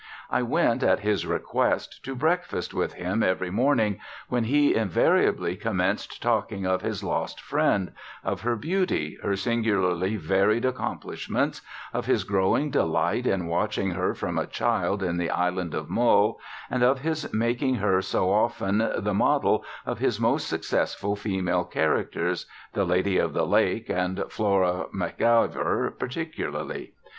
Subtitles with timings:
[0.31, 6.23] I went at his request to breakfast with him every morning, when he invariably commenced
[6.23, 7.91] talking of his lost friend,
[8.23, 11.61] of her beauty, her singularly varied accomplishments,
[11.93, 16.39] of his growing delight in watching her from a child in the Island of Mull,
[16.71, 22.47] and of his making her so often the model of his most successful female characters,
[22.73, 26.93] the Lady of the Lake and Flora MacIvor particularly.